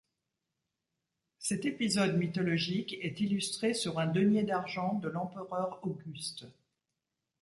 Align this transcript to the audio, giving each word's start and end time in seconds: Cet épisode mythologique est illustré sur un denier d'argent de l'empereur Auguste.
Cet 1.37 1.63
épisode 1.65 2.17
mythologique 2.17 2.95
est 3.01 3.19
illustré 3.21 3.75
sur 3.75 3.99
un 3.99 4.07
denier 4.07 4.41
d'argent 4.41 4.95
de 4.95 5.07
l'empereur 5.07 5.79
Auguste. 5.83 6.47